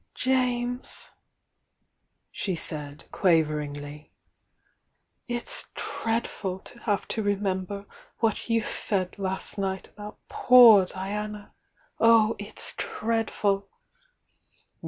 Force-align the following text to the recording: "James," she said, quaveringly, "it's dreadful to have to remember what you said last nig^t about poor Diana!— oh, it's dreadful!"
"James," 0.15 1.11
she 2.31 2.55
said, 2.55 3.03
quaveringly, 3.11 4.11
"it's 5.27 5.67
dreadful 5.75 6.57
to 6.57 6.79
have 6.79 7.07
to 7.09 7.21
remember 7.21 7.85
what 8.17 8.49
you 8.49 8.63
said 8.63 9.19
last 9.19 9.57
nig^t 9.57 9.89
about 9.91 10.17
poor 10.27 10.87
Diana!— 10.87 11.53
oh, 11.99 12.35
it's 12.39 12.73
dreadful!" 12.77 13.67